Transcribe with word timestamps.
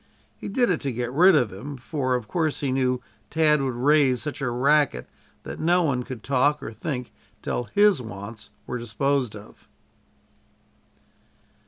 He 0.35 0.47
did 0.49 0.71
it 0.71 0.81
to 0.81 0.91
get 0.91 1.11
rid 1.13 1.35
of 1.35 1.53
him, 1.53 1.77
for 1.77 2.15
of 2.15 2.27
course 2.27 2.61
he 2.61 2.71
knew 2.71 3.03
Tad 3.29 3.61
would 3.61 3.75
raise 3.75 4.19
such 4.19 4.41
a 4.41 4.49
racket 4.49 5.07
that 5.43 5.59
no 5.59 5.83
one 5.83 6.01
could 6.01 6.23
talk 6.23 6.63
or 6.63 6.73
think 6.73 7.11
till 7.43 7.65
his 7.75 8.01
wants 8.01 8.49
were 8.65 8.79
disposed 8.79 9.35
of. 9.35 9.67